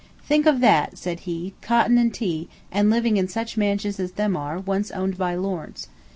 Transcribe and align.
"Think 0.23 0.47
of 0.47 0.61
that," 0.61 0.97
said 0.97 1.19
he; 1.29 1.53
"cotton 1.61 1.99
and 1.99 2.11
tea, 2.11 2.49
and 2.71 2.89
living 2.89 3.17
in 3.17 3.27
such 3.27 3.55
mansions 3.55 3.99
as 3.99 4.13
them 4.13 4.35
are, 4.35 4.57
once 4.57 4.89
owned 4.89 5.15
by 5.15 5.35
lords. 5.35 5.89